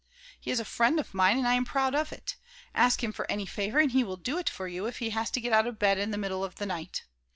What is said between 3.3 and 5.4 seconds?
favor and he will do it for you if he has to